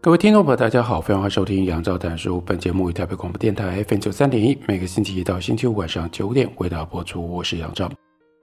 [0.00, 2.40] 各位听众朋友，大家好，非常欢迎收听杨照谈书。
[2.42, 7.20] 本节目于台北广播电台 FM 九三点一，每个星期一到星期五晚上九点为大家播出。
[7.20, 7.90] 我是杨照。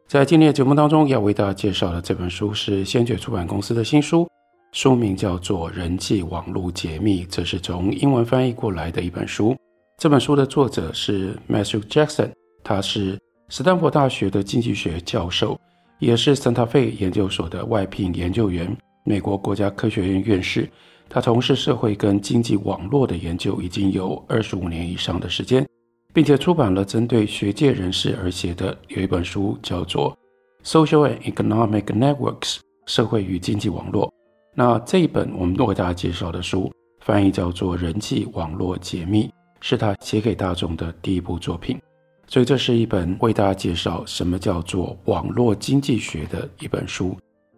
[0.05, 4.27] 在今天的节目当中，要为大家介绍的这本书是先觉出版公司的新书，
[4.73, 9.55] 书名叫做《人际网络解密》，这是从英文翻译过来的一本书。
[9.97, 12.31] 这本书的作者是 Matthew Jackson，
[12.65, 13.17] 他是
[13.47, 15.57] 斯坦福大学的经济学教授，
[15.99, 20.69] 也是 Santa Fe 研究所的外聘研究员，美国国家科学院院士。
[21.07, 25.65] 他从事社会跟经济网络的研究已经有二十五年以上的时间，
[26.13, 30.17] 并且出版了针对学界人士而写的有一本书，叫做
[30.67, 34.11] 《Social and Economic Networks》社会与经济网络。
[34.53, 39.27] 那这一本我们为大家介绍的书，翻译叫做《人际网络解密》，
[39.61, 41.79] 是他写给大众的第一部作品。
[42.27, 47.15] 所以这是一本为大家介绍什么叫做网络经济学的一本书。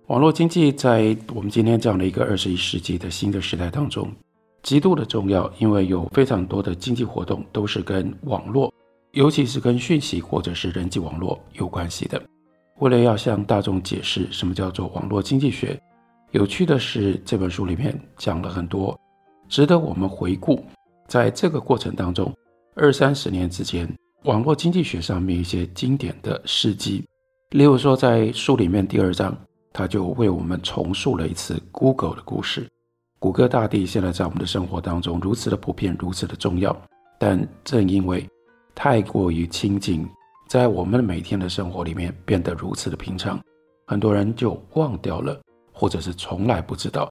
[0.08, 4.10] 网络经济在我们今天这样的一个二十一世纪的新的时代当中，
[4.64, 8.74] 极度的重要，因为有非常多的经济活动都是跟网络，
[9.12, 12.22] 尤其是跟讯息或者是人际网络有关系的。
[12.80, 15.78] 为了要向大众解释什么叫做网络经济学，
[16.32, 18.98] 有趣的是这本书里面讲了很多
[19.50, 20.64] 值得我们回顾，
[21.10, 22.34] 在这个过程当中
[22.76, 27.04] 二三十年之间，网络经济学上面一些经典的事迹，
[27.50, 29.38] 例如说在书里面第二章。
[29.78, 32.68] 他就为我们重述了一次 Google 的故事。
[33.20, 36.76] 谷歌大帝现在在我们的生活当中如此的普遍，如此的重要，
[37.20, 38.28] 但正因为
[38.74, 40.10] 太过于亲近，
[40.50, 43.40] 在我们的每天的生活里面变得如此的平常，
[43.86, 45.40] 很多人就忘掉了，
[45.72, 47.08] 或者是从来不知道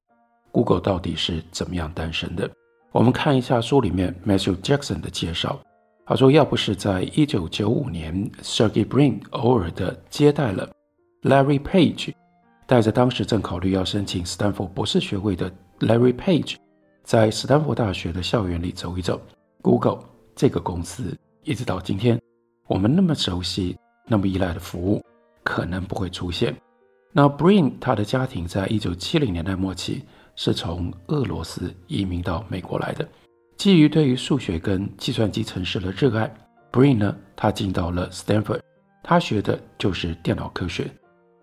[0.51, 2.51] Google 到底是怎么样诞生的。
[2.91, 5.57] 我们看一下书里面 Matthew Jackson 的介绍，
[6.05, 10.69] 他说，要不是在一九九五年 Sergey Brin 偶尔的接待了
[11.23, 12.13] Larry Page。
[12.67, 16.57] 带着当时正考虑要申请斯坦福博士学位的 Larry Page，
[17.05, 19.21] 在斯坦福大学的校园里走一走
[19.63, 20.01] ，Google
[20.35, 22.21] 这个公司一直到今天，
[22.67, 23.77] 我们那么熟悉、
[24.09, 25.01] 那么依赖的服务，
[25.45, 26.57] 可能不会出现。
[27.13, 30.03] 那 Brin 他的家庭在一九七零年代末期
[30.35, 33.09] 是从俄罗斯移民到美国来的，
[33.57, 36.29] 基于对于数学跟计算机程式的热爱
[36.73, 38.61] ，Brin 呢，他进到了 Stanford，
[39.05, 40.91] 他学的就是电脑科学。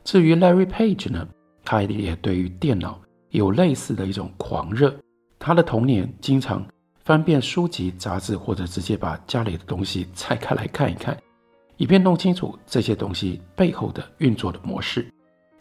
[0.04, 1.28] 至于 Larry Page 呢，
[1.64, 3.00] 他也对于电脑
[3.30, 4.94] 有类似的一种狂热。
[5.40, 6.66] 他的童年经常
[7.04, 11.18] 翻遍书籍、杂志，或者直接把家里的东西拆开来看一看，
[11.78, 15.06] 以便弄清楚这些东西背后的运作的模式。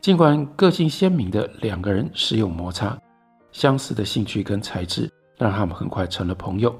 [0.00, 2.96] 尽管个性鲜明的两个人时有摩擦，
[3.52, 6.76] 相似的兴趣跟才智让他们很快成了朋友。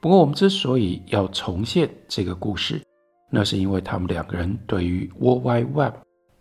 [0.00, 2.80] 不过，我们之所以要重现这个故事，
[3.30, 5.94] 那是因为他们两个人对于 World Wide Web。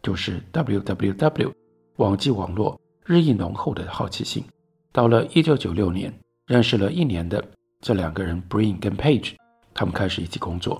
[0.05, 1.51] 就是 www
[1.95, 4.45] 网际网络日益浓厚的好奇心。
[4.91, 6.13] 到了一九九六年，
[6.45, 7.43] 认识了一年的
[7.81, 9.33] 这两个人，Brin 跟 Page，
[9.73, 10.79] 他们开始一起工作，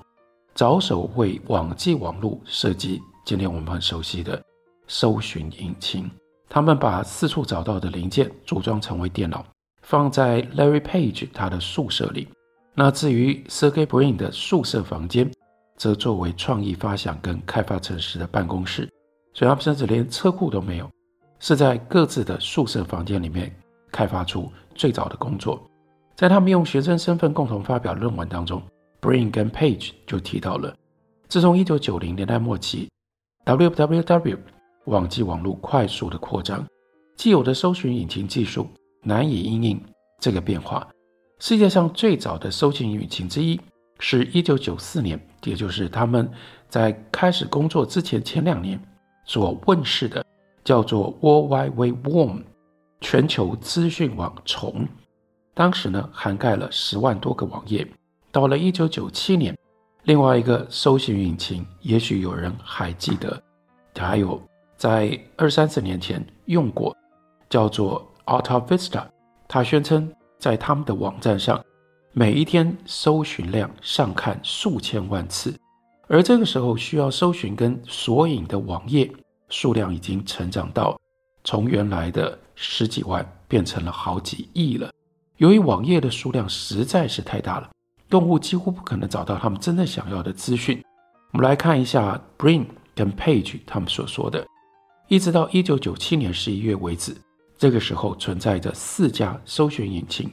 [0.53, 4.39] 着手为网际网络设计今天我们很熟悉的
[4.85, 6.07] 搜寻引擎。
[6.47, 9.43] 他们把四处找到的零件组装成为电脑，
[9.81, 12.27] 放在 Larry Page 他的宿舍里。
[12.75, 15.31] 那至于 Sergey Brin 的宿舍房间，
[15.77, 18.87] 则作为创意发想跟开发程式的办公室。
[19.35, 20.89] 所以他们甚至连车库都没有，
[21.39, 23.53] 是在各自的宿舍房间里面
[23.91, 25.61] 开发出最早的工作。
[26.15, 28.63] 在他们用学生身份共同发表论文当中
[29.01, 30.73] ，Brin 跟 Page 就提到了，
[31.27, 32.89] 自从一九九零年代末期
[33.45, 34.37] ，www
[34.85, 36.65] 网际网络快速的扩张，
[37.17, 38.69] 既有的搜寻引擎技术
[39.03, 39.83] 难以因应
[40.21, 40.87] 这个变化。
[41.39, 43.59] 世界上最早的搜寻引擎之一
[43.99, 46.31] 是一九九四年，也就是他们
[46.69, 48.79] 在开始工作之前前两年。
[49.25, 50.25] 所问世的
[50.63, 52.43] 叫做 World Wide Web Worm
[53.01, 54.87] 全球资讯网虫，
[55.53, 57.85] 当时呢涵盖了十万多个网页。
[58.31, 59.57] 到了一九九七年，
[60.03, 63.41] 另外一个搜寻引擎，也许有人还记得，
[63.95, 64.41] 还有
[64.75, 66.95] 在二三十年前用过，
[67.49, 69.03] 叫做 Alta Vista。
[69.47, 71.63] 他宣称在他们的网站上，
[72.11, 75.53] 每一天搜寻量上看数千万次。
[76.07, 79.11] 而这个时候需要搜寻跟索引的网页
[79.49, 80.99] 数量已经成长到
[81.43, 84.91] 从原来的十几万变成了好几亿了。
[85.37, 87.69] 由于网页的数量实在是太大了，
[88.11, 90.81] 用户几乎不可能找到他们真正想要的资讯。
[91.31, 94.45] 我们来看一下 Brin 跟 Page 他们所说的，
[95.09, 97.13] 一直到一九九七年十一月为止，
[97.57, 100.31] 这个时候存在着四家搜寻引擎，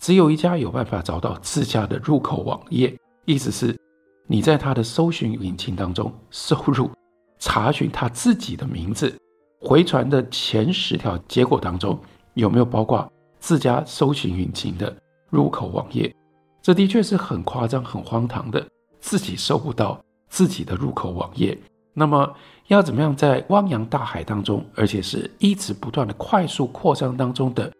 [0.00, 3.76] 只有一家有办法找到自家的入口网页，意思是
[4.26, 6.90] 你在他的搜寻引擎当中输入
[7.38, 9.16] 查询他自己的名字，
[9.60, 11.98] 回传的前十条结果当中
[12.34, 14.94] 有没有包括自家搜寻引擎的
[15.30, 16.14] 入口网页？
[16.62, 18.66] 这的确是很夸张、很荒唐的，
[19.00, 20.00] 自己搜不到。
[20.26, 21.56] 自己的入口网页，
[21.92, 22.34] 那么
[22.66, 27.70] 要怎么样在汪洋大海当中，而且是一直不断的快速扩张当中的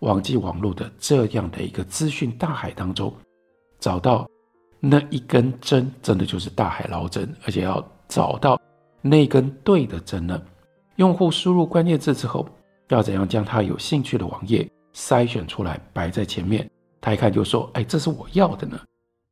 [0.00, 3.10] 网际网络的这样的一个资讯大海当中，
[3.80, 4.28] 找到
[4.84, 8.60] 那一根针，真的就是大海捞针，而且要找到
[9.00, 10.42] 那根对的针呢？
[10.96, 12.48] 用户输入关键字之后，
[12.88, 16.68] 要怎样将他有兴趣的网页筛选出来摆在前面？
[17.00, 18.76] 他一看就说：“哎，这是我要的呢。”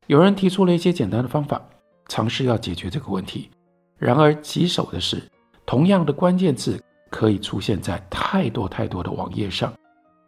[0.07, 1.61] 有人提出了一些简单的方法。
[2.07, 3.49] 尝试要解决这个问题，
[3.97, 5.23] 然而棘手的是，
[5.65, 6.77] 同样的关键字
[7.09, 9.71] 可以出现在太多太多的网页上，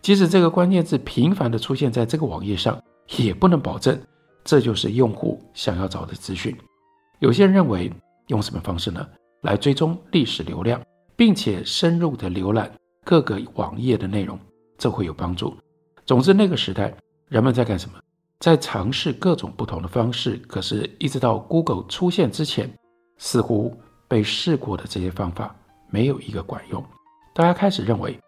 [0.02, 2.81] 即使这个关键字频繁地出现在这个网页上，
[3.18, 4.00] 也不能保证
[4.44, 6.56] 这就是用户想要找的资讯。
[7.19, 7.92] 有些人认为
[8.28, 9.07] 用什么方式呢？
[9.42, 10.81] 来追踪历史流量，
[11.16, 12.72] 并且深入的浏览
[13.04, 14.40] 各个网页的内容，
[14.78, 15.56] 这会有帮助。
[16.06, 16.94] 总之，那个时代
[17.28, 18.00] 人们在干什么？
[18.40, 22.69] 在尝试各种不同的方式，可是，一直到 Google 出现之前，
[23.18, 23.74] 似乎
[24.07, 25.56] 被试过的这些方法
[25.89, 26.84] 没有一个管用。
[27.34, 28.19] 大家开始认为，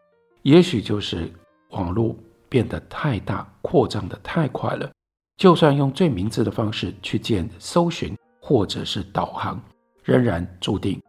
[0.43, 1.29] 也许就是
[1.71, 2.15] 网络
[2.47, 4.89] 变得太大，扩张得太快了。
[5.37, 9.61] 就算用最明智的方式去建搜寻或者是导航，
[10.03, 11.01] 仍然注定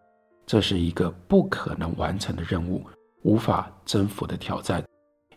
[0.47, 2.85] 这是一个不可能完成的任务，
[3.23, 4.85] 无法征服的挑战。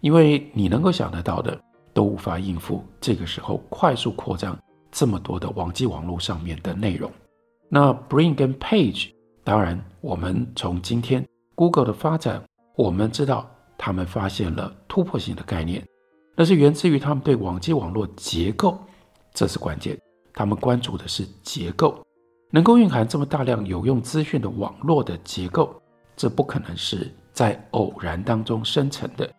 [0.01, 1.59] 因为你能够想得到的。
[1.91, 4.57] 都无法应付这个时候快速扩张
[4.91, 7.12] 这么多的网际网络上面的内容。
[7.68, 9.09] 那 Bring 跟 Page，
[9.44, 12.41] 当然我们从今天 Google 的发展，
[12.77, 15.86] 我们知道他们发现了突破性的概念，
[16.39, 18.80] 那是源自于他们对网际网络结构，
[19.33, 20.00] 这是关键。
[20.33, 22.01] 他们关注的是结构，
[22.50, 25.75] 能够蕴含这么大量有用资讯的网络的结构，
[26.15, 29.30] 这不可能是在偶然当中生成的。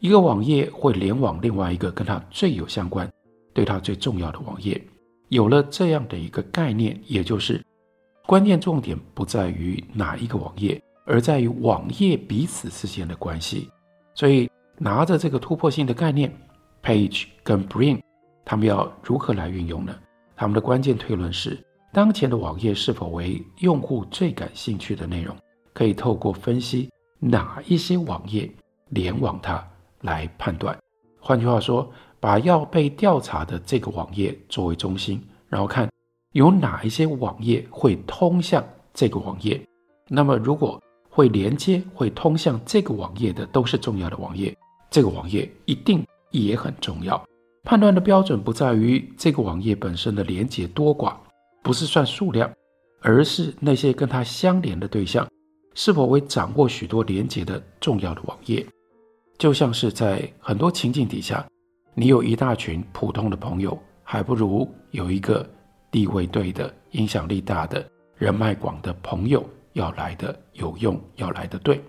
[0.00, 3.08] 一个网页会联网另外一个跟它最有相关、
[3.54, 4.84] 对它最重要的网页。
[5.28, 7.64] 有了这样的一个概念，也就是
[8.26, 13.70] 关键重点不在于哪一个网页，而在于网页彼此之间的关系。
[14.12, 16.36] 所以，拿着这个突破性的概念
[16.82, 18.00] ，Page 跟 Brin
[18.44, 19.94] 他们要如何来运用呢？
[20.36, 21.58] 他们的关键推论是：
[21.92, 25.36] 当前的网页是否为用户最感兴趣的内容，
[25.72, 28.50] 可以透过分析哪一些网页
[28.90, 29.66] 联网它。
[30.02, 30.78] 来判断，
[31.18, 31.90] 换句话说，
[32.20, 35.90] 把要被调查的这个网页作为中心，然后看
[36.34, 38.64] 有哪一些网页会通向
[38.94, 39.60] 这个网页。
[40.06, 40.80] 那么，如果
[41.10, 44.56] 会连接、会通向这个网页的都是重要的网页，
[44.88, 47.22] 这个网页一定也很重要。
[47.64, 51.14] 判断的标准不在于这个网页本身的连接多寡，
[51.62, 52.50] 不是算数量，
[53.02, 55.28] 而是那些跟它相连的对象
[55.74, 58.66] 是否为掌握许多连接的重要的网页。
[59.36, 61.46] 就像是在很多情境底下，
[61.94, 65.48] 你有一大群普通的朋友，还不如有一个
[65.90, 71.80] 地位对的、影响力大的、人脉广的朋友要来的有用，要来的对。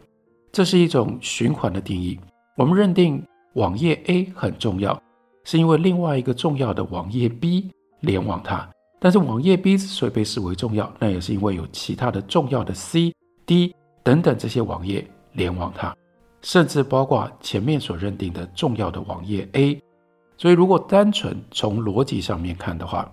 [0.51, 2.19] 这是一种循环的定义。
[2.57, 5.01] 我们认定网页 A 很重要，
[5.43, 7.69] 是因为另外一个重要的网页 B
[8.01, 8.69] 联网它。
[8.99, 13.13] 但是网页 B 之所以被视为重要，那也是因为有其他的重要的 C、
[13.45, 15.95] D 等等这些网页联网它。
[16.41, 19.81] 甚至包括前面所认定的重要的网页 A，
[20.37, 23.11] 所以如果单纯从逻辑上面看的话，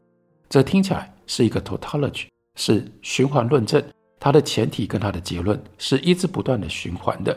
[0.48, 3.82] 这听起来是一个 tautology，是循环论证，
[4.20, 7.36] 它的前提跟它的结论是一直不断的循环的。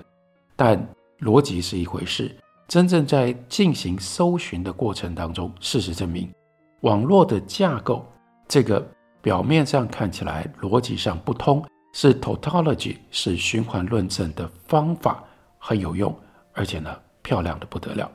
[0.55, 0.79] 但
[1.21, 2.35] 逻辑是一回事，
[2.69, 6.31] 真正在进行搜寻的过程当中，事实证明，
[6.81, 8.05] 网络的架构
[8.47, 8.87] 这个
[9.23, 15.23] 表面上看起来逻辑上不通，是 tautology，是循环论证的方法。
[15.57, 16.15] 很有用，
[16.53, 18.09] 而且呢，漂亮的不得了。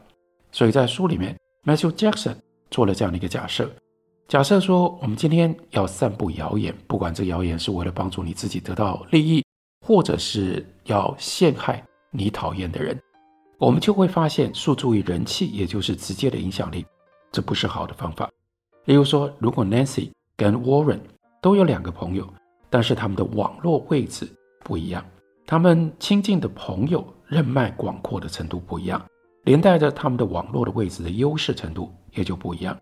[0.52, 2.36] 所以在书里面，Matthew Jackson
[2.70, 3.68] 做了这样的一个假设：
[4.28, 9.44] 假设说，我们今天要散布谣言，不管这谣言是为了帮助你自己得到利益，
[9.84, 12.98] 或者是要陷害你讨厌的人，
[13.64, 16.84] 我们就会发现，诉诸于人气，也就是直接的影响力，
[17.32, 18.30] 这不是好的方法。
[18.84, 21.00] 例如说，如果 Nancy 跟 Warren
[21.40, 22.28] 都有两个朋友，
[22.68, 24.28] 但是他们的网络位置
[24.62, 25.02] 不一样，
[25.46, 27.02] 他们亲近的朋友。
[27.26, 29.02] 人脉广阔的程度不一样，
[29.44, 32.78] 连带着他们的网络的位置的优势程度也就不一样。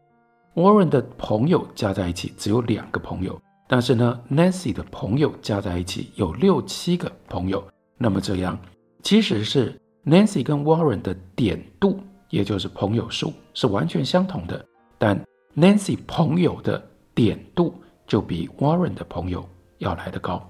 [0.55, 7.65] Warren 的朋友加在一起只有两个朋友，但是呢，Nancy 的朋友加在一起有六七个朋友。
[7.97, 8.59] 那么这样，
[9.05, 14.65] 其实是 Nancy 跟 Warren 的点度，也就是朋友数是完全相同的，
[14.99, 15.17] 但
[15.55, 17.73] Nancy 朋友的点度
[18.05, 20.45] 就比 Warren 的朋友要来得高。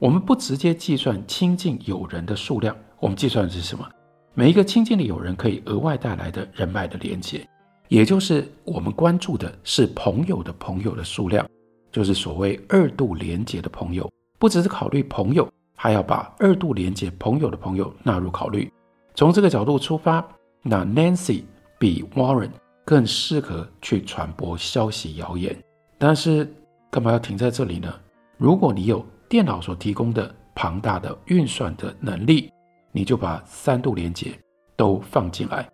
[0.00, 3.88] 我们不直接计算亲近友人的数量，我们计算的是什么？
[4.34, 7.48] 每一个亲近的友人可以额外带来的人脉的连接，
[7.86, 11.48] 也就是我们关注的是朋友的朋友的数量，
[11.92, 14.10] 就是所谓二度连接的朋友。
[14.36, 18.68] 不只是考虑朋友，还要把二度连接朋友的朋友纳入考虑。
[19.16, 20.22] 从这个角度出发，
[20.62, 21.42] 那 Nancy
[21.78, 22.50] 比 Warren
[22.84, 25.56] 更适合去传播消息谣言。
[25.96, 26.46] 但是
[26.90, 27.92] 干嘛要停在这里呢？
[28.36, 32.52] 如果你有电脑所提供的庞大的运算的能力，
[32.92, 34.38] 你就把三度连接
[34.76, 35.66] 都放进来。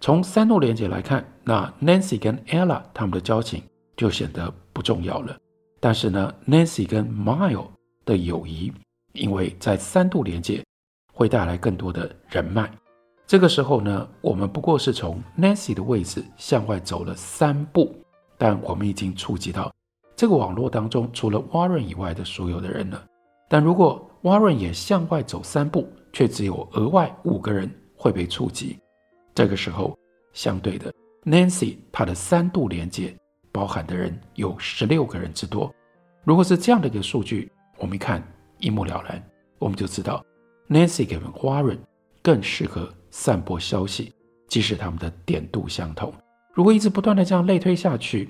[0.00, 3.62] 从三度连接来看，那 Nancy 跟 Ella 他们的交情
[3.96, 5.36] 就显得不重要了。
[5.78, 7.68] 但是呢，Nancy 跟 Mile
[8.04, 8.72] 的友谊，
[9.12, 10.64] 因为在三度连接
[11.14, 12.68] 会带来更多的人脉。
[13.28, 17.94] 这个时候呢，我们不过是从 Nancy 的位置向外走了三步，
[18.38, 19.70] 但我们已经触及到。
[20.16, 23.04] 这个网络当中，除了 Warren 以外的所有的人了。
[23.46, 28.78] 但如果 Warren 也向外走三步，却只有额外五个人会被触及。
[29.34, 29.94] 这个时候，
[30.32, 30.90] 相对的
[31.24, 33.14] ，Nancy 她的三度连接
[33.52, 35.70] 包含的人有十六个人之多。
[36.24, 38.26] 如果是这样的一个数据，我们一看
[38.58, 39.22] 一目了然，
[39.58, 40.24] 我们就知道
[40.66, 41.76] Nancy 跟 Warren
[42.22, 44.12] 更适合散播消息，
[44.48, 46.12] 即使他们的点度相同。
[46.54, 48.28] 如果一直不断的这样类推下去，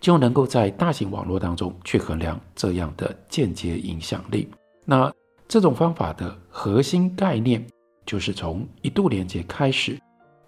[0.00, 4.48] 就能够在大型网络当中去衡量这样的间接影响力。
[4.84, 5.12] 那
[5.48, 7.64] 这种方法的核心概念
[8.04, 9.98] 就是从一度连接开始，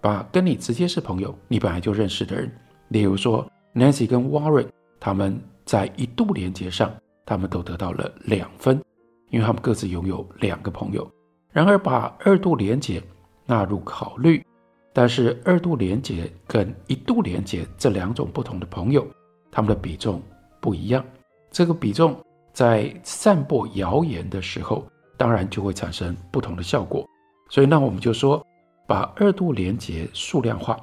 [0.01, 2.51] 把跟你直接是朋友、你本来就认识的人，
[2.89, 4.67] 例如说 Nancy 跟 Warren，
[4.99, 6.91] 他们在一度连接上，
[7.25, 8.81] 他们都得到了两分，
[9.29, 11.09] 因为他们各自拥有两个朋友。
[11.51, 13.01] 然而把二度连接
[13.49, 14.45] 纳入考虑，
[14.93, 19.05] 但是二度连接跟一度连接这两种不同的朋友。
[19.49, 20.21] 他们的比重
[20.61, 21.03] 不一样，
[21.49, 22.15] 这个比重
[22.53, 24.87] 在散播谣言的时候，
[25.17, 27.03] 当然就会产生不同的效果。
[27.49, 28.45] 所以，那我们就说，
[28.87, 30.79] 把二度连结数量化，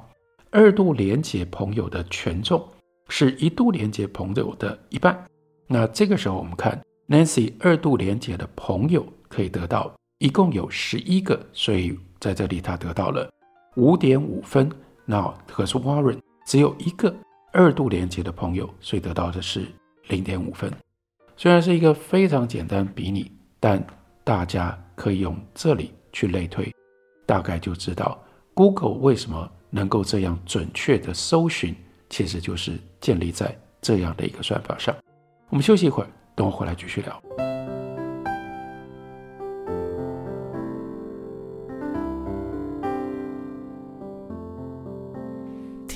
[0.51, 2.61] 二度连结朋友的权重
[3.07, 5.17] 是一度连结朋友的一半。
[5.65, 13.29] 那这个时候，我们看 Nancy 二度连结的朋友可以得到一共有十一个，所以在这里他得到了
[13.75, 14.69] 五点五分。
[15.05, 17.13] 那可是 Warren 只有一个。
[17.53, 19.65] 二度连接的朋友，所以得到的是
[20.09, 20.71] 零点五分。
[21.35, 23.83] 虽然是一个非常简单比拟，但
[24.23, 26.71] 大家可以用这里去类推，
[27.25, 28.21] 大概就知道
[28.53, 31.75] Google 为什么能够这样准确的搜寻，
[32.09, 34.93] 其实就是建立在这样的一个算法上。
[35.49, 37.46] 我们休息一会儿，等我回来继续聊。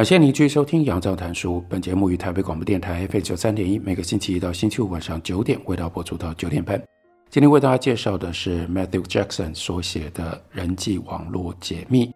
[0.00, 1.58] 感谢您继续收听《杨照谈书》。
[1.68, 6.82] 本节目于台北广播电台 F 九三点一，每个星期一到星期五晚上九点，为大家播出到九点半。
[7.28, 12.06] 今天为大家介绍的是 Matthew Jackson 所写的《人际网络解密》。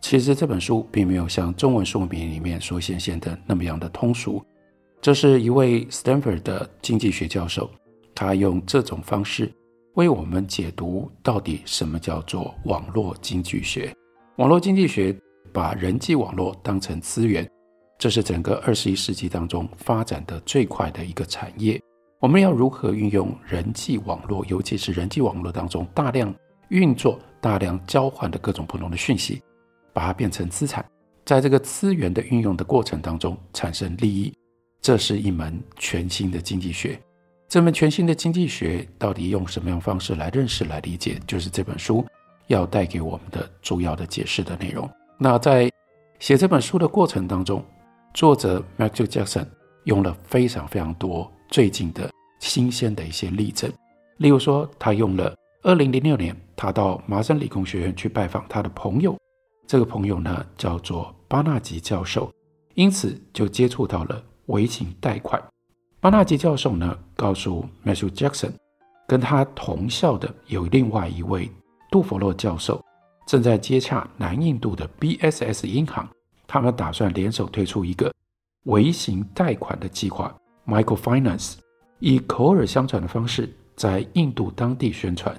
[0.00, 4.42] 其实这本书并没有像中文书名里面所显现的那么样的通俗。
[5.02, 7.68] 这是一位 Stanford 的经济学教授，
[8.14, 9.52] 他用这种方式
[9.96, 13.94] 为我们解读到底什么叫做网络经济学。
[14.36, 15.14] 网络经济学。
[15.56, 17.50] 把人际网络当成资源，
[17.98, 21.80] 这是整个二十一世纪当中发展的最快的一个产业。
[22.20, 26.34] 我们要如何运用人际网络，尤其是人际网络当中大量
[26.68, 29.40] 运作、大量交换的各种不同的讯息，
[29.94, 30.84] 把它变成资产，
[31.24, 34.30] 在这个资源的运用的过程当中产生利益，
[34.82, 37.00] 这是一门全新的经济学。
[37.48, 42.04] 这门全新的经济学到底用什么样方式来认识、来理解，就是这本书
[42.48, 44.86] 要带给我们的主要的解释的内容。
[45.18, 45.70] 那在
[46.18, 47.64] 写这本书的过程当中，
[48.12, 49.46] 作者 Michael Jackson
[49.84, 53.72] 用了非常非常多最近的新鲜的一些例证，
[54.18, 59.16] 例如说，他用了二零零六年他到麻省理工学院去拜访他的朋友，
[59.66, 62.30] 这个朋友呢叫做巴纳吉教授，
[62.74, 65.42] 因此就接触到了微型贷款。
[65.98, 68.52] 巴纳吉教授呢告诉 Michael Jackson，
[69.08, 71.50] 跟他同校的有另外一位
[71.90, 72.82] 杜佛洛教授。
[73.26, 76.08] 正在接洽南印度的 BSS 银行，
[76.46, 78.12] 他们打算联手推出一个
[78.66, 80.32] 微型贷款的计划
[80.64, 81.56] （Microfinance），
[81.98, 85.36] 以口耳相传的方式在印度当地宣传。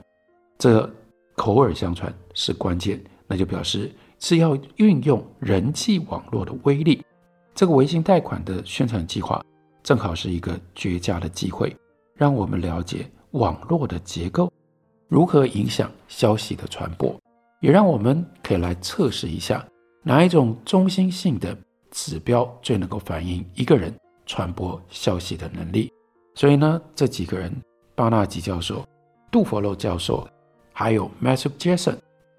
[0.58, 0.89] 这
[1.36, 3.89] 口耳相传是关键，那就表示
[4.20, 7.01] 是要运用人际网络的威力。
[7.56, 9.41] 这个微型贷款的宣传计划
[9.82, 11.74] 正好是一个绝佳的机会，
[12.15, 14.51] 让我们了解网络的结构
[15.08, 17.15] 如何影响消息的传播。
[17.60, 19.66] 也让我们可以来测试一下
[20.04, 21.58] 哪一种中心性的
[21.92, 23.94] 指标最能够反映一个人
[24.26, 25.92] 传播消息的能力。
[26.36, 27.52] 所以呢，这几个人，
[27.96, 28.86] 巴纳吉教授、
[29.32, 30.28] 杜佛洛教授，
[30.72, 31.98] 还有 Matthew Jackson，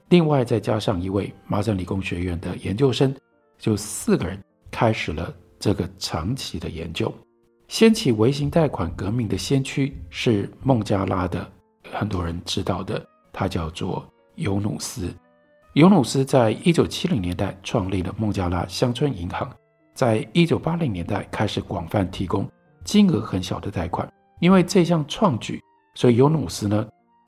[0.08, 3.14] 另外再加上一位麻省理工学院的研究生，
[3.58, 7.12] 就四个人开始了这个长期的研究。
[7.66, 11.50] 掀起微型贷款革命的先驱是孟加拉的，
[11.90, 14.08] 很多人知道的，他叫做。
[14.38, 15.12] 尤努斯，
[15.72, 19.50] 尤努斯在一九七零年代创立了孟加拉乡村银行，
[19.94, 22.48] 在一九八零年代开始广泛提供
[22.84, 24.08] 金额很小的贷款。
[24.40, 25.60] 因为这项创举，
[25.96, 26.86] 所以尤努斯呢，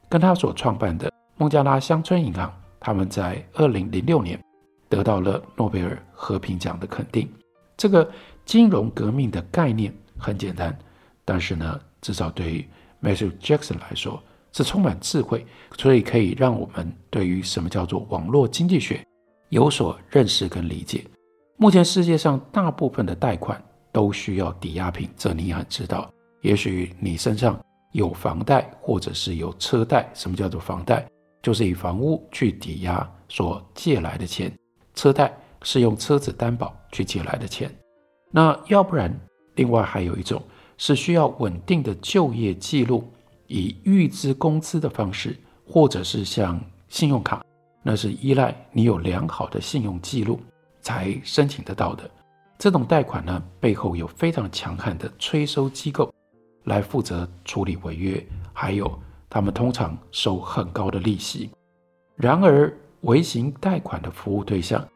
[0.09, 4.41] 跟他所创办的孟加拉乡村银行，他们在二零零六年
[4.89, 7.29] 得到了诺贝尔和平奖的肯定。
[7.77, 8.09] 这个
[8.45, 10.79] 金融革命的概念很简单，
[11.25, 12.69] 但是呢，至少对于
[13.03, 14.23] Matthew Jackson 来说。
[14.53, 15.47] 是充满智慧，
[15.79, 19.05] 所以可以让我们对于什么叫做网络经济学
[19.51, 21.05] 有所认识跟理解。
[21.57, 26.11] 目前世界上大部分的贷款都需要抵押品，这你也很知道。
[26.41, 27.61] 也许你身上
[27.93, 30.11] 有房贷，或者是有车贷。
[30.15, 31.07] 什么叫做房贷？
[31.43, 34.53] 就是以房屋去抵押所借来的钱。
[34.95, 35.33] 车贷
[35.63, 37.71] 是用车子担保去借来的钱。
[38.31, 39.15] 那要不然，
[39.55, 40.43] 另外还有一种
[40.79, 43.05] 是需要稳定的就业记录。
[43.51, 45.37] 以预支工资的方式，
[45.67, 46.59] 或者是像
[46.89, 47.45] 信用卡，
[47.83, 50.41] 那是依赖你有良好的信用记录
[50.81, 52.09] 才申请得到的。
[52.57, 56.15] 这种贷款呢，背后有非常强悍的催收机构
[56.65, 58.97] 来负责处理违约，还有
[59.29, 61.51] 他们通常收很高的利息。
[62.15, 64.87] 然而，微型贷款的服务对象，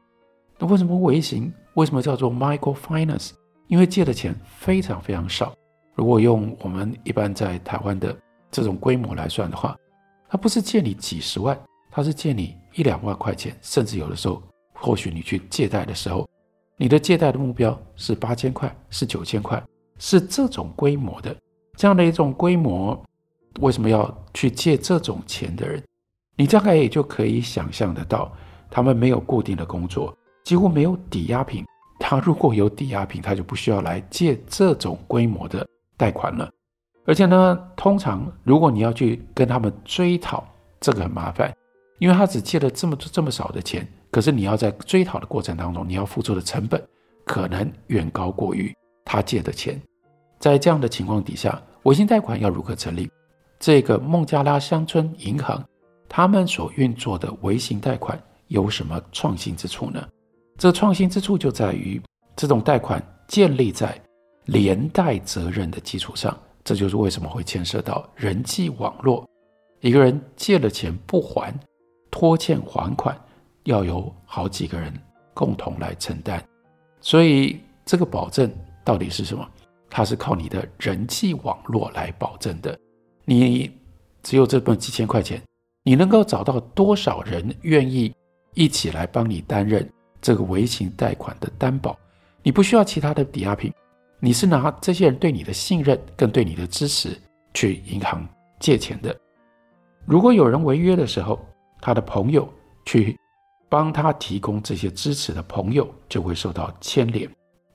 [0.58, 1.52] 那为什么微型？
[1.74, 3.32] 为什么叫做 microfinance？
[3.66, 5.52] 因为借的钱非常非常少。
[5.94, 8.16] 如果用我们一般在台湾的
[8.54, 9.76] 这种规模来算的话，
[10.28, 14.40] 他不是借你几十万，他是借你一两万块钱，甚至有的时候，
[14.74, 16.24] 或许你去借贷的时候，
[16.76, 19.60] 你的借贷的目标是八千块，是九千块，
[19.98, 21.36] 是这种规模的，
[21.76, 23.04] 这样的一种规模，
[23.58, 25.82] 为什么要去借这种钱的人？
[26.36, 28.30] 你大概也就可以想象得到，
[28.70, 31.64] 他们没有固定的工作，几乎没有抵押品。
[31.98, 36.48] 他如果有抵押品，他就不需要来借这种规模的贷款了。
[37.06, 40.42] 而且呢，通常如果你要去跟他们追讨，
[40.80, 41.54] 这个很麻烦，
[41.98, 46.82] 因为他只借了这么这么少的钱，可是你要在追讨的过程当中，你要付出的成本
[47.24, 49.80] 可能远高过于他借的钱。
[50.38, 53.10] 在这样的情况底下，微型贷款要如何成立？
[53.60, 55.64] 这个孟加拉乡村银行
[56.08, 60.06] 他们所运作的微型贷款有什么创新之处呢？
[60.58, 62.00] 这创新之处就在于，
[62.36, 63.98] 这种贷款建立在
[64.46, 66.36] 连带责任的基础上。
[66.64, 69.28] 这就是为什么会牵涉到人际网络。
[69.80, 71.54] 一个人借了钱不还，
[72.10, 73.14] 拖欠还款
[73.64, 74.92] 要有好几个人
[75.34, 76.42] 共同来承担。
[77.00, 78.50] 所以这个保证
[78.82, 79.46] 到底是什么？
[79.90, 82.76] 它是靠你的人际网络来保证的。
[83.26, 83.70] 你
[84.22, 85.40] 只有这么几千块钱，
[85.82, 88.12] 你能够找到多少人愿意
[88.54, 89.86] 一起来帮你担任
[90.22, 91.96] 这个微型贷款的担保？
[92.42, 93.70] 你不需要其他的抵押品。
[94.24, 97.14] 你是拿这些人对你的信任跟对你的支持
[97.52, 98.26] 去银行
[98.58, 99.14] 借钱的。
[100.06, 101.38] 如果有人违约的时候，
[101.78, 102.50] 他的朋友
[102.86, 103.18] 去
[103.68, 107.30] 帮他提供这些支持的朋友就会受到牵连。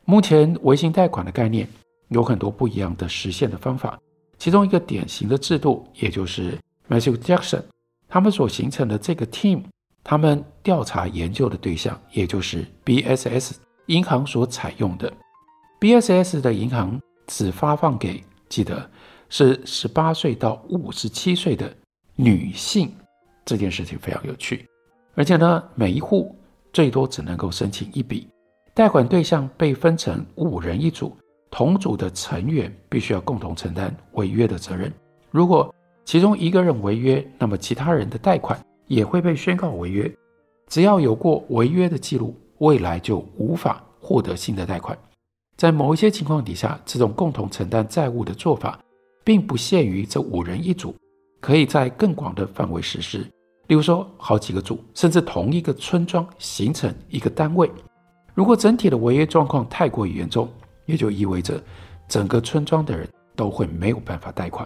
[0.05, 1.69] 目前微型贷款的概念
[2.07, 3.99] 有很多不一样的实现的方法，
[4.39, 6.57] 其中一个典型的制度，也就是
[6.89, 7.62] Matthew Jackson
[8.07, 9.62] 他们所形成的这个 team，
[10.03, 15.13] 他们调查研究的对象，也就是 BSS 银行所采用的。
[15.79, 18.89] BSS 的银行只发放给，记得
[19.29, 21.73] 是十八岁到五十七岁的
[22.17, 22.91] 女性，
[23.45, 24.67] 这件事情非常有趣。
[25.15, 26.35] 而且呢，每一户
[26.73, 28.27] 最多只能够申请一笔，
[28.73, 31.15] 贷款对象被分成五人一组，
[31.49, 34.91] 同组的成员必须要共同承担违约的责任。
[35.31, 40.11] 如果其中一个人违约，那么其他人的贷款也会被宣告违约。
[40.67, 44.97] 只要有过违约的记录，未来就无法获得新的贷款。
[45.59, 48.79] 在某一些情况底下，这种共同承担债务的做法，
[49.25, 50.95] 并不限于这五人一组，
[51.41, 53.29] 可以在更广的范围实施。
[53.67, 57.69] 例如说，好几个组，甚至同一个村庄形成一个单位。
[58.33, 60.49] 如果整体的违约状况太过于严重，
[60.85, 61.61] 也就意味着
[62.07, 64.65] 整个村庄的人都会没有办法贷款。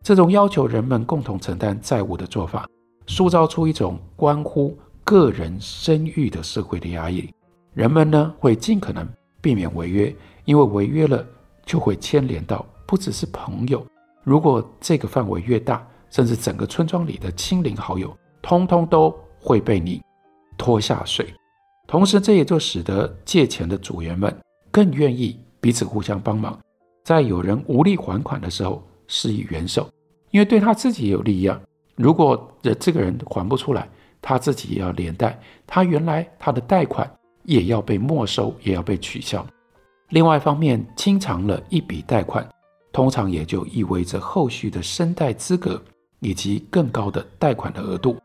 [0.00, 2.68] 这种要求人们共同承担债务的做法，
[3.08, 7.28] 塑造出一种关乎个人声誉的社会的压抑。
[7.74, 9.04] 人们呢，会尽可能
[9.40, 11.24] 避免违约，因为违约了
[11.64, 13.84] 就会牵连到不只是朋友。
[14.22, 20.02] 如果这个范围越大，甚至整个村庄里的亲邻好友，通通都会被你
[20.58, 21.26] 拖下水。
[21.86, 24.36] 同时，这也就使得借钱的组员们
[24.70, 26.58] 更愿意彼此互相帮忙，
[27.04, 29.88] 在有人无力还款的时候施以援手，
[30.30, 31.60] 因为对他自己也有利益啊。
[31.96, 33.88] 如果这这个人还不出来，
[34.22, 37.10] 他自己也要连带，他原来他的贷款
[37.44, 39.46] 也要被没收，也要被取消。
[40.10, 42.48] 另外一方面，清偿了一笔贷款，
[42.92, 45.80] 通常也就意味着后续的申贷资格
[46.18, 48.16] 以及更高的贷款的额度。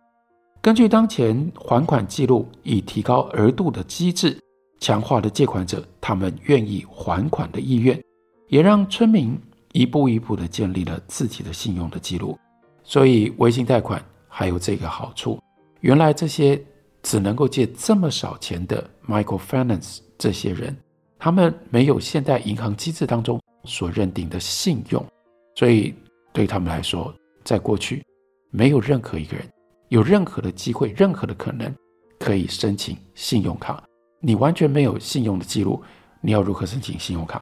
[0.61, 4.35] 根据当前还款记录以提高额度的机制，
[4.79, 8.01] 强化了借款者他们愿意还款的意愿，
[8.47, 9.39] 也让村民
[9.73, 12.35] 一步一步地建立了自己的信用的记录。
[12.83, 15.39] 所以，微信贷款还有这个好处：
[15.81, 16.59] 原来这些
[17.05, 20.75] 只能够借这么少钱的 microfinance 这些人，
[21.19, 25.05] 他们没有现代银行机制当中所认定的信用，
[25.53, 25.93] 所以
[26.33, 27.13] 对他们来说，
[27.43, 28.03] 在过去
[28.49, 29.47] 没有任何一个人。
[29.89, 31.71] 有任何的机会，任何的可能，
[32.19, 33.83] 可以申请信用卡。
[34.19, 35.79] 你完全没有信用的记录，
[36.21, 37.39] 你要如何申请信用卡？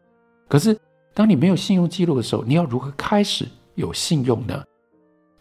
[0.49, 0.78] 可是，
[1.13, 4.62] 当你没有信用记录的时候，你要如何开始有信用呢？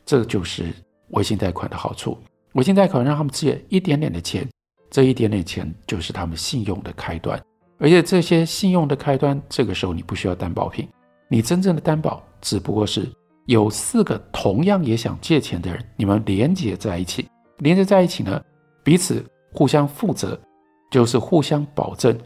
[0.07, 0.73] 这就是
[1.09, 2.17] 微信贷款的好处。
[2.53, 4.49] 我现在可能让他们借一点点的钱，
[4.91, 7.41] 这一点点钱就是他们信用的开端。
[7.79, 10.89] 而且这些信用的开端，这个时候你不需要担保品，
[11.29, 13.09] 你真正的担保只不过是。
[13.47, 18.41] 有四个同样也想借钱的人，你们连接在一起，连接在一起呢，
[18.85, 19.21] 彼此
[19.53, 20.41] 互相负责，
[20.93, 22.17] 就是互相保证，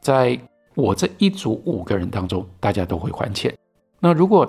[0.00, 0.38] 在
[0.76, 3.52] 我这一组五个人当中，大家都会还钱。
[3.98, 4.48] 那如果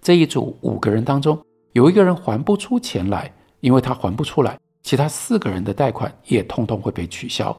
[0.00, 1.36] 这一组五个人当中
[1.72, 7.54] 有一个人还不出钱来，因为他还不出来，其他四个人的贷款也通通会被取消。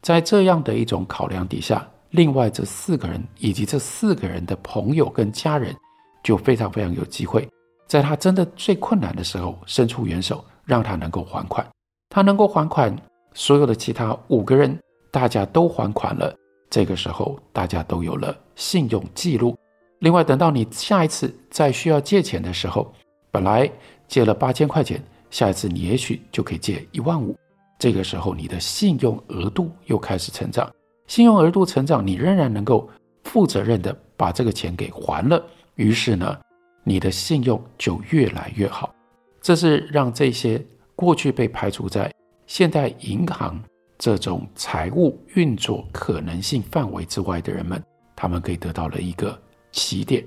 [0.00, 5.76] 在这样的一种考量底下，另外这四个人以及这四个人的朋友跟家人。
[6.22, 7.48] 就非常非常有机会，
[7.86, 11.66] 在他真的最困难的时候伸出援手，让他能够还款。
[12.10, 12.94] 他能够还款，
[13.32, 14.78] 所有的其他五个人
[15.10, 16.36] 大家都还款了。
[16.68, 19.56] 这个时候，大家都有了信用记录。
[20.00, 22.92] 另外，等到你下一次再需要借钱的时候，
[23.30, 23.70] 本来
[24.06, 27.36] 借了八千块钱，下一次你也许就可以借一万五。
[27.78, 30.70] 这个时候，你的信用额度又开始成长。
[31.06, 32.88] 信用额度成长，你仍然能够
[33.24, 35.42] 负责任的把这个钱给还了。
[35.76, 36.38] 于是呢，
[36.84, 38.94] 你的信用就越来越好。
[39.40, 40.62] 这是让这些
[40.94, 42.12] 过去被排除在
[42.46, 43.58] 现代银行
[43.96, 47.82] 这种财务运作可能性范围之外的人们，
[48.14, 49.40] 他们可以得到了一个
[49.72, 50.22] 起点。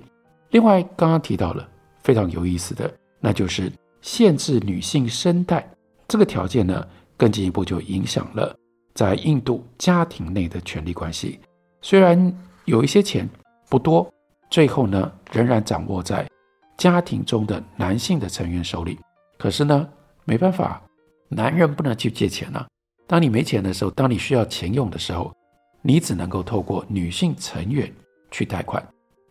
[0.50, 1.70] 另外，刚刚提到了
[2.02, 3.72] 非常有意思的，那就是
[4.04, 5.68] 限制女性声贷
[6.08, 6.88] 这个条件呢，
[7.18, 8.56] 更进一步就影响了
[8.94, 11.40] 在印度家庭内的权力关系。
[11.82, 12.32] 虽然
[12.66, 13.28] 有一些钱
[13.68, 14.08] 不多。
[14.50, 16.30] 最后呢，仍然掌握在
[16.78, 19.00] 家庭中的男性的成员手里。
[19.36, 19.90] 可是呢，
[20.26, 20.80] 没办法，
[21.28, 22.68] 男人不能去借钱啊。
[23.08, 25.34] 当你没钱的时候，当你需要钱用的时候，
[25.82, 27.92] 你只能够透过女性成员
[28.30, 28.88] 去贷款，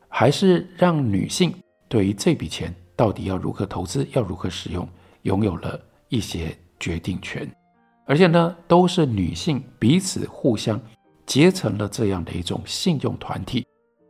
[0.08, 1.54] 还是让女性
[1.88, 4.88] 对于这笔钱到底要如何投资、要如何使用，
[5.22, 7.50] 拥有了一些决定权。
[8.04, 10.80] 而且呢，都是女性彼此互相
[11.24, 13.64] 结成了这样的一种信用团体。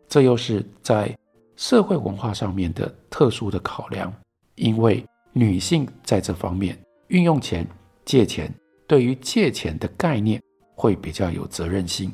[0.09, 1.15] 这又是在
[1.57, 4.13] 社会文化上面的特殊的考量，
[4.57, 6.77] 因为女性在这方面
[7.09, 7.67] 运用钱、
[8.05, 8.53] 借钱，
[8.87, 10.43] 对于借钱的概念
[10.75, 12.13] 会比较有责任心，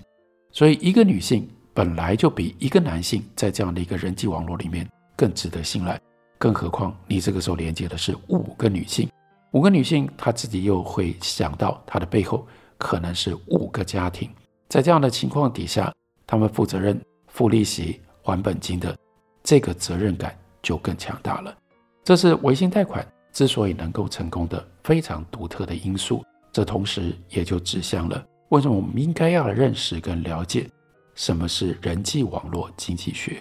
[0.52, 5.98] 所以一个女性本来就比一个男性在这样的一个人际网络里面更值得信赖，
[6.38, 9.10] 更何况你这个时候连接的是五个女性，
[9.50, 12.46] 五个女性她自己又会想到她的背后
[12.78, 14.30] 可能是五个家庭，
[14.68, 15.92] 在这样的情况底下，
[16.26, 16.98] 他们负责任。
[17.30, 18.96] 付利息、还本金的
[19.44, 21.56] 这个责任感就更强大了。
[22.02, 26.24] 这是微信贷款之所以能够成功的非常独特的因素。
[26.50, 30.68] 这同时也就指向了为什么我们应该要认识跟了解
[31.14, 33.40] 什么是人际网络经济学？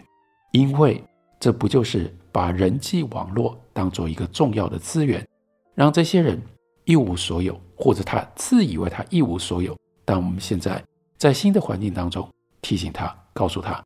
[0.51, 1.03] 因为
[1.39, 5.27] 这不就是把人际网络当做一个重要的资源，
[5.73, 6.39] 让这些人
[6.85, 9.75] 一无所有，或者他自以为他一无所有。
[10.05, 10.79] 但我们现在
[11.17, 13.83] 在新的环境当中提醒他，告诉他，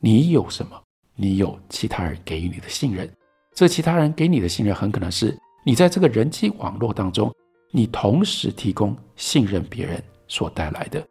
[0.00, 0.82] 你有什么？
[1.16, 3.06] 你有其他人给予你的信任。
[3.52, 7.30] 这其他人给你的信任，很可能是你在这个人际网络当中，
[7.72, 11.06] 你同时提供信任别人所带来的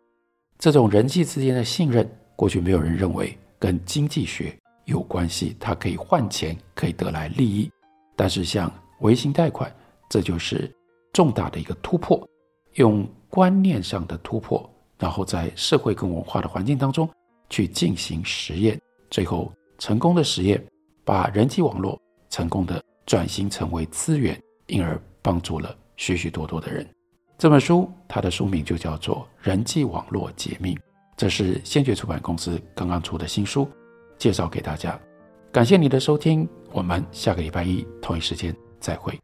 [0.57, 2.09] 这种人际之间的信任。
[2.35, 4.57] 过去没有人认为跟经济学
[4.91, 7.71] 有关系，它可以换钱，可以得来利益。
[8.15, 9.73] 但是像微型贷款，
[10.07, 10.71] 这就是
[11.11, 12.23] 重大的一个突破，
[12.75, 17.09] 用观念上的突破，然后在社会跟文化的环境当中
[17.49, 20.63] 去进行实验，最后成功的实验，
[21.03, 21.99] 把人际网络。
[22.33, 26.87] 成功的转型成为资源，因而帮助了许许多多的人。
[27.37, 30.73] 这本书它的书名就叫做《人际网络解密》，
[31.17, 33.69] 这是先觉出版公司刚刚出的新书，
[34.21, 34.97] 介绍给大家。
[35.51, 39.19] 感谢你的收听，我们下个礼拜一同一时间再会。